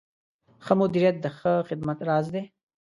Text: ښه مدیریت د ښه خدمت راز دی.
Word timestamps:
ښه 0.65 0.73
مدیریت 0.81 1.15
د 1.21 1.25
ښه 1.37 1.53
خدمت 1.67 1.97
راز 2.07 2.25
دی. 2.33 2.43